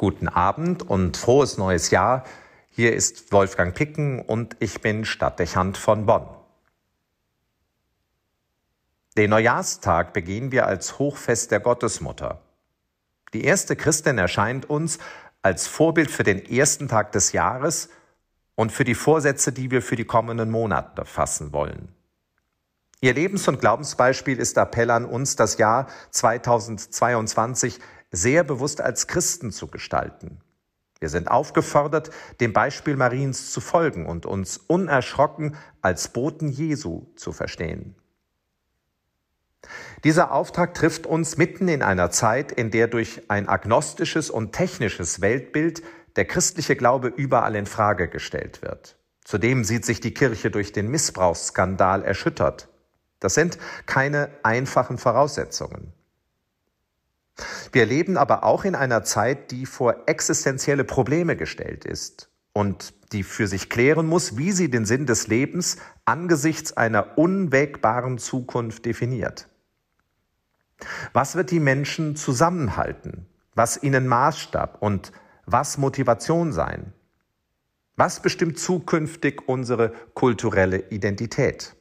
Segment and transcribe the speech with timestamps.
[0.00, 2.24] Guten Abend und frohes neues Jahr.
[2.70, 6.26] Hier ist Wolfgang Picken und ich bin Stadtdechant von Bonn.
[9.18, 12.40] Den Neujahrstag begehen wir als Hochfest der Gottesmutter.
[13.34, 15.00] Die erste Christin erscheint uns
[15.42, 17.90] als Vorbild für den ersten Tag des Jahres
[18.54, 21.94] und für die Vorsätze, die wir für die kommenden Monate fassen wollen.
[23.02, 27.80] Ihr Lebens- und Glaubensbeispiel ist Appell an uns, das Jahr 2022
[28.10, 30.40] sehr bewusst als Christen zu gestalten.
[30.98, 37.32] Wir sind aufgefordert, dem Beispiel Mariens zu folgen und uns unerschrocken als Boten Jesu zu
[37.32, 37.96] verstehen.
[40.04, 45.20] Dieser Auftrag trifft uns mitten in einer Zeit, in der durch ein agnostisches und technisches
[45.20, 45.82] Weltbild
[46.16, 48.96] der christliche Glaube überall in Frage gestellt wird.
[49.24, 52.68] Zudem sieht sich die Kirche durch den Missbrauchsskandal erschüttert.
[53.20, 55.92] Das sind keine einfachen Voraussetzungen.
[57.72, 63.22] Wir leben aber auch in einer Zeit, die vor existenzielle Probleme gestellt ist und die
[63.22, 69.48] für sich klären muss, wie sie den Sinn des Lebens angesichts einer unwägbaren Zukunft definiert.
[71.12, 73.26] Was wird die Menschen zusammenhalten?
[73.54, 75.12] Was ihnen Maßstab und
[75.44, 76.92] was Motivation sein?
[77.96, 81.76] Was bestimmt zukünftig unsere kulturelle Identität?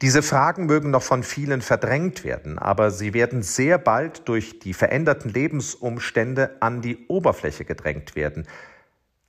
[0.00, 4.74] Diese Fragen mögen noch von vielen verdrängt werden, aber sie werden sehr bald durch die
[4.74, 8.46] veränderten Lebensumstände an die Oberfläche gedrängt werden.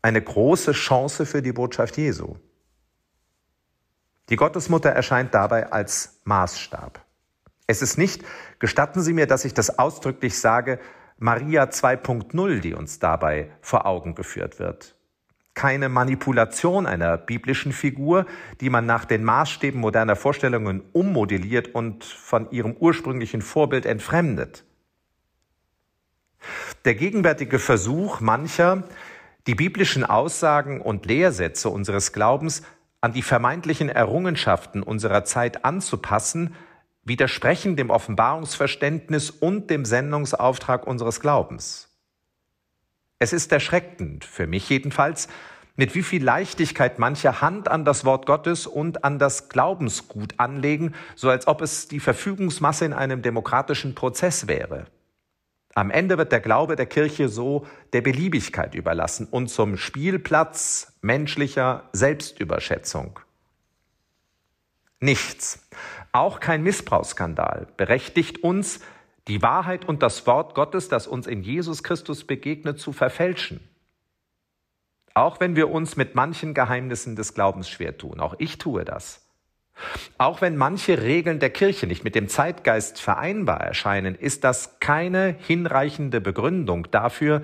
[0.02, 2.38] Eine große Chance für die Botschaft Jesu.
[4.30, 7.04] Die Gottesmutter erscheint dabei als Maßstab.
[7.68, 8.24] Es ist nicht,
[8.60, 10.80] gestatten Sie mir, dass ich das ausdrücklich sage,
[11.18, 14.96] Maria 2.0, die uns dabei vor Augen geführt wird
[15.54, 18.26] keine Manipulation einer biblischen Figur,
[18.60, 24.66] die man nach den Maßstäben moderner Vorstellungen ummodelliert und von ihrem ursprünglichen Vorbild entfremdet.
[26.86, 28.84] Der gegenwärtige Versuch mancher,
[29.48, 32.64] die biblischen Aussagen und Lehrsätze unseres Glaubens
[33.02, 36.56] an die vermeintlichen Errungenschaften unserer Zeit anzupassen,
[37.04, 41.93] widersprechen dem Offenbarungsverständnis und dem Sendungsauftrag unseres Glaubens.
[43.24, 45.30] Es ist erschreckend, für mich jedenfalls,
[45.78, 50.94] mit wie viel Leichtigkeit manche Hand an das Wort Gottes und an das Glaubensgut anlegen,
[51.16, 54.88] so als ob es die Verfügungsmasse in einem demokratischen Prozess wäre.
[55.74, 61.88] Am Ende wird der Glaube der Kirche so der Beliebigkeit überlassen und zum Spielplatz menschlicher
[61.94, 63.22] Selbstüberschätzung.
[65.00, 65.66] Nichts,
[66.12, 68.82] auch kein Missbrauchsskandal, berechtigt uns,
[69.28, 73.62] die Wahrheit und das Wort Gottes, das uns in Jesus Christus begegnet, zu verfälschen.
[75.14, 79.24] Auch wenn wir uns mit manchen Geheimnissen des Glaubens schwer tun, auch ich tue das.
[80.18, 85.36] Auch wenn manche Regeln der Kirche nicht mit dem Zeitgeist vereinbar erscheinen, ist das keine
[85.40, 87.44] hinreichende Begründung dafür,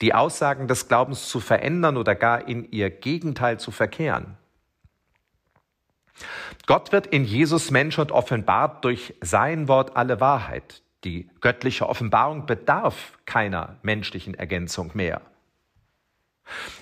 [0.00, 4.36] die Aussagen des Glaubens zu verändern oder gar in ihr Gegenteil zu verkehren.
[6.66, 10.82] Gott wird in Jesus Mensch und offenbart durch sein Wort alle Wahrheit.
[11.04, 15.22] Die göttliche Offenbarung bedarf keiner menschlichen Ergänzung mehr.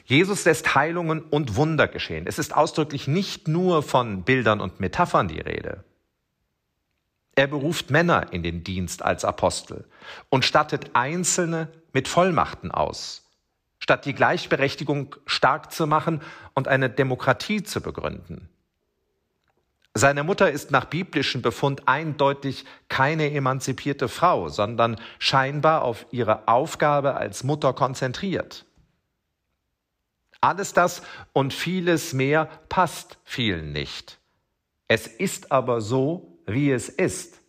[0.05, 2.27] Jesus lässt Heilungen und Wunder geschehen.
[2.27, 5.85] Es ist ausdrücklich nicht nur von Bildern und Metaphern die Rede.
[7.35, 9.87] Er beruft Männer in den Dienst als Apostel
[10.29, 13.31] und stattet Einzelne mit Vollmachten aus,
[13.79, 16.21] statt die Gleichberechtigung stark zu machen
[16.55, 18.49] und eine Demokratie zu begründen.
[19.99, 27.17] Seine Mutter ist nach biblischem Befund eindeutig keine emanzipierte Frau, sondern scheinbar auf ihre Aufgabe
[27.17, 28.65] als Mutter konzentriert.
[30.41, 34.21] Alles das und vieles mehr passt vielen nicht.
[34.87, 37.41] Es ist aber so, wie es ist.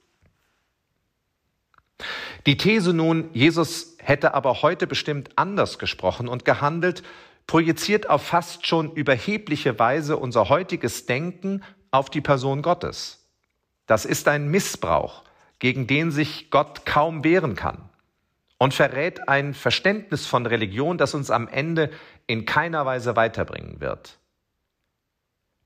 [2.47, 7.03] Die These nun, Jesus hätte aber heute bestimmt anders gesprochen und gehandelt,
[7.45, 13.25] projiziert auf fast schon überhebliche Weise unser heutiges Denken auf die Person Gottes.
[13.85, 15.23] Das ist ein Missbrauch,
[15.59, 17.89] gegen den sich Gott kaum wehren kann
[18.57, 21.89] und verrät ein Verständnis von Religion, das uns am Ende
[22.27, 24.19] in keiner Weise weiterbringen wird.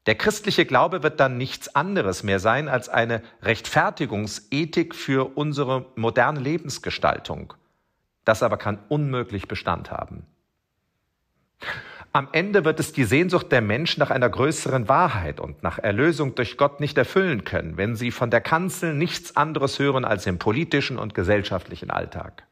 [0.05, 6.39] Der christliche Glaube wird dann nichts anderes mehr sein als eine Rechtfertigungsethik für unsere moderne
[6.39, 7.53] Lebensgestaltung.
[8.25, 10.25] Das aber kann unmöglich Bestand haben.
[12.15, 16.35] Am Ende wird es die Sehnsucht der Menschen nach einer größeren Wahrheit und nach Erlösung
[16.35, 20.37] durch Gott nicht erfüllen können, wenn sie von der Kanzel nichts anderes hören als im
[20.37, 22.45] politischen und gesellschaftlichen Alltag.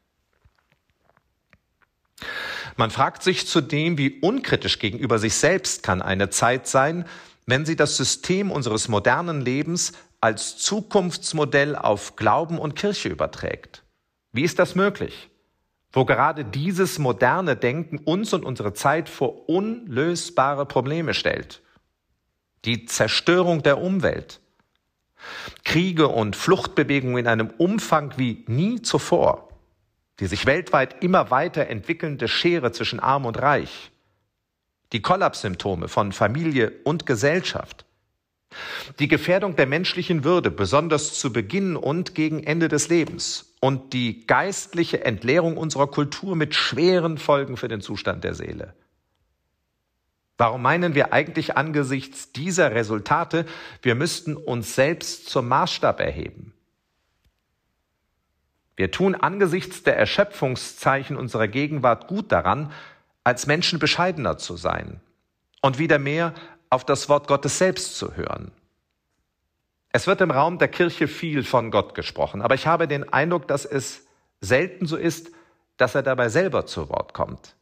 [2.76, 7.04] Man fragt sich zudem, wie unkritisch gegenüber sich selbst kann eine Zeit sein,
[7.46, 13.84] wenn sie das System unseres modernen Lebens als Zukunftsmodell auf Glauben und Kirche überträgt.
[14.32, 15.28] Wie ist das möglich?
[15.92, 21.62] Wo gerade dieses moderne Denken uns und unsere Zeit vor unlösbare Probleme stellt.
[22.64, 24.40] Die Zerstörung der Umwelt,
[25.64, 29.48] Kriege und Fluchtbewegungen in einem Umfang wie nie zuvor,
[30.20, 33.90] die sich weltweit immer weiter entwickelnde Schere zwischen Arm und Reich,
[34.92, 37.84] die Kollapssymptome von Familie und Gesellschaft,
[38.98, 44.26] die Gefährdung der menschlichen Würde, besonders zu Beginn und gegen Ende des Lebens und die
[44.26, 48.74] geistliche Entleerung unserer Kultur mit schweren Folgen für den Zustand der Seele.
[50.38, 53.46] Warum meinen wir eigentlich angesichts dieser Resultate,
[53.82, 56.52] wir müssten uns selbst zum Maßstab erheben?
[58.74, 62.72] Wir tun angesichts der Erschöpfungszeichen unserer Gegenwart gut daran,
[63.22, 65.00] als Menschen bescheidener zu sein
[65.60, 66.34] und wieder mehr
[66.72, 68.50] auf das Wort Gottes selbst zu hören.
[69.90, 73.46] Es wird im Raum der Kirche viel von Gott gesprochen, aber ich habe den Eindruck,
[73.46, 74.06] dass es
[74.40, 75.30] selten so ist,
[75.76, 77.56] dass er dabei selber zu Wort kommt.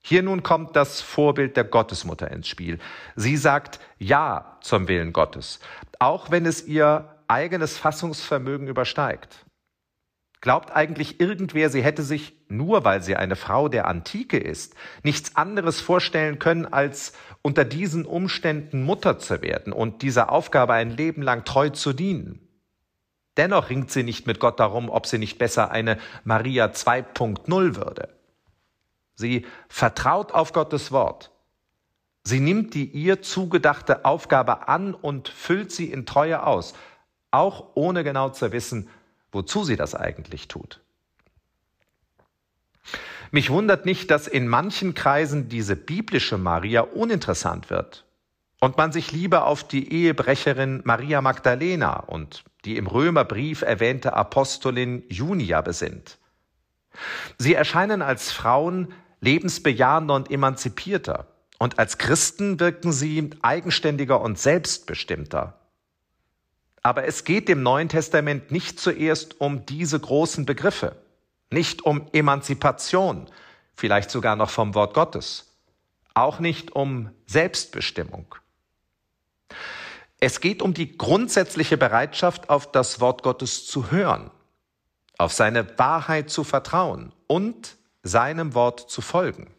[0.00, 2.78] Hier nun kommt das Vorbild der Gottesmutter ins Spiel.
[3.16, 5.58] Sie sagt Ja zum Willen Gottes,
[5.98, 9.46] auch wenn es ihr eigenes Fassungsvermögen übersteigt.
[10.40, 15.34] Glaubt eigentlich irgendwer, sie hätte sich, nur weil sie eine Frau der Antike ist, nichts
[15.36, 17.12] anderes vorstellen können, als
[17.42, 22.48] unter diesen Umständen Mutter zu werden und dieser Aufgabe ein Leben lang treu zu dienen?
[23.36, 28.08] Dennoch ringt sie nicht mit Gott darum, ob sie nicht besser eine Maria 2.0 würde.
[29.14, 31.32] Sie vertraut auf Gottes Wort.
[32.22, 36.74] Sie nimmt die ihr zugedachte Aufgabe an und füllt sie in Treue aus,
[37.30, 38.88] auch ohne genau zu wissen,
[39.32, 40.80] wozu sie das eigentlich tut.
[43.30, 48.06] Mich wundert nicht, dass in manchen Kreisen diese biblische Maria uninteressant wird
[48.60, 55.04] und man sich lieber auf die Ehebrecherin Maria Magdalena und die im Römerbrief erwähnte Apostolin
[55.08, 56.18] Junia besinnt.
[57.36, 61.26] Sie erscheinen als Frauen lebensbejahender und emanzipierter,
[61.58, 65.57] und als Christen wirken sie eigenständiger und selbstbestimmter.
[66.88, 70.96] Aber es geht dem Neuen Testament nicht zuerst um diese großen Begriffe,
[71.50, 73.26] nicht um Emanzipation,
[73.74, 75.52] vielleicht sogar noch vom Wort Gottes,
[76.14, 78.34] auch nicht um Selbstbestimmung.
[80.18, 84.30] Es geht um die grundsätzliche Bereitschaft, auf das Wort Gottes zu hören,
[85.18, 89.52] auf seine Wahrheit zu vertrauen und seinem Wort zu folgen.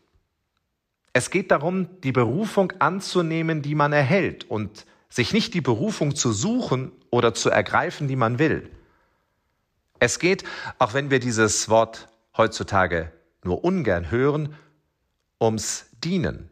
[1.14, 6.32] Es geht darum, die Berufung anzunehmen, die man erhält und sich nicht die Berufung zu
[6.32, 8.70] suchen oder zu ergreifen, die man will.
[10.00, 10.44] Es geht,
[10.78, 12.08] auch wenn wir dieses Wort
[12.38, 13.12] heutzutage
[13.44, 14.56] nur ungern hören,
[15.42, 16.50] ums Dienen.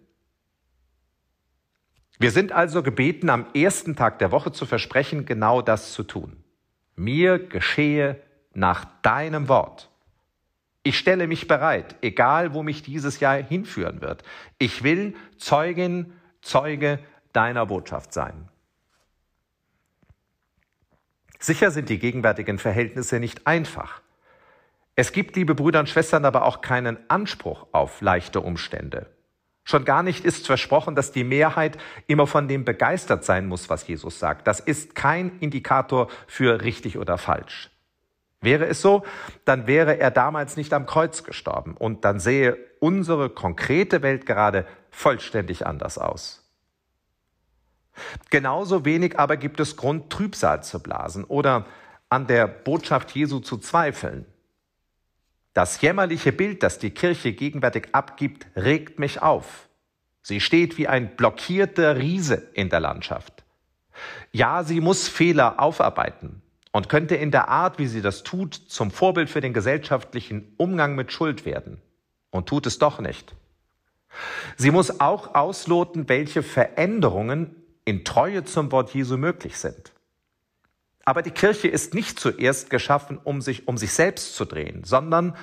[2.19, 6.44] Wir sind also gebeten, am ersten Tag der Woche zu versprechen, genau das zu tun.
[6.95, 8.19] Mir geschehe
[8.54, 9.89] nach deinem Wort.
[10.81, 14.24] Ich stelle mich bereit, egal wo mich dieses Jahr hinführen wird.
[14.57, 17.00] Ich will Zeugin, Zeuge
[17.38, 18.50] deiner Botschaft sein.
[21.39, 24.01] Sicher sind die gegenwärtigen Verhältnisse nicht einfach.
[24.95, 29.06] Es gibt, liebe Brüder und Schwestern, aber auch keinen Anspruch auf leichte Umstände.
[29.63, 33.88] Schon gar nicht ist versprochen, dass die Mehrheit immer von dem begeistert sein muss, was
[33.88, 34.48] Jesus sagt.
[34.48, 37.69] Das ist kein Indikator für richtig oder falsch.
[38.42, 39.04] Wäre es so,
[39.45, 44.66] dann wäre er damals nicht am Kreuz gestorben und dann sähe unsere konkrete Welt gerade
[44.90, 46.46] vollständig anders aus.
[48.30, 51.66] Genauso wenig aber gibt es Grund, Trübsal zu blasen oder
[52.09, 54.25] an der Botschaft Jesu zu zweifeln.
[55.54, 59.68] Das jämmerliche Bild, das die Kirche gegenwärtig abgibt, regt mich auf.
[60.21, 63.44] Sie steht wie ein blockierter Riese in der Landschaft.
[64.31, 68.92] Ja, sie muss Fehler aufarbeiten und könnte in der Art, wie sie das tut, zum
[68.92, 71.81] Vorbild für den gesellschaftlichen Umgang mit Schuld werden.
[72.30, 73.33] Und tut es doch nicht.
[74.57, 77.56] Sie muss auch ausloten, welche Veränderungen
[77.87, 79.94] in Treue zum Wort Jesu möglich sind.
[81.06, 85.37] Aber die Kirche ist nicht zuerst geschaffen, um sich um sich selbst zu drehen, sondern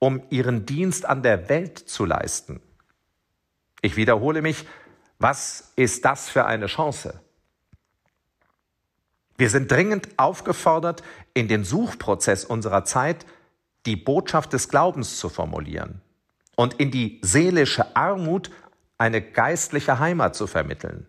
[0.00, 2.60] um ihren Dienst an der Welt zu leisten.
[3.80, 4.66] Ich wiederhole mich,
[5.20, 7.20] was ist das für eine Chance?
[9.36, 13.24] Wir sind dringend aufgefordert, in den Suchprozess unserer Zeit
[13.86, 16.00] die Botschaft des Glaubens zu formulieren
[16.56, 18.50] und in die seelische Armut
[18.98, 21.06] eine geistliche Heimat zu vermitteln.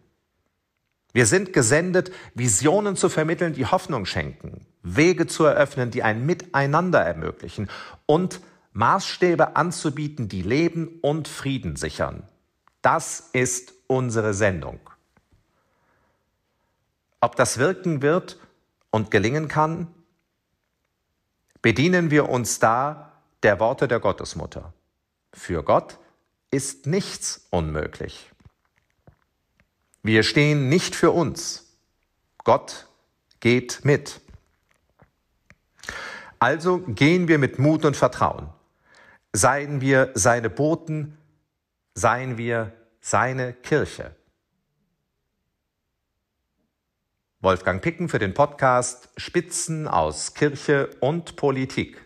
[1.16, 7.00] Wir sind gesendet, Visionen zu vermitteln, die Hoffnung schenken, Wege zu eröffnen, die ein Miteinander
[7.00, 7.70] ermöglichen
[8.06, 8.42] und
[8.74, 12.24] Maßstäbe anzubieten, die Leben und Frieden sichern.
[12.82, 14.78] Das ist unsere Sendung.
[17.22, 18.38] Ob das wirken wird
[18.90, 19.88] und gelingen kann,
[21.62, 24.74] bedienen wir uns da der Worte der Gottesmutter.
[25.32, 25.98] Für Gott
[26.52, 28.35] ist nichts unmöglich.
[30.06, 31.66] Wir stehen nicht für uns.
[32.44, 32.88] Gott
[33.40, 34.22] geht mit.
[36.38, 38.50] Also gehen wir mit Mut und Vertrauen.
[39.34, 41.18] Seien wir seine Boten,
[41.96, 42.72] seien wir
[43.02, 44.16] seine Kirche.
[47.40, 52.05] Wolfgang Picken für den Podcast Spitzen aus Kirche und Politik.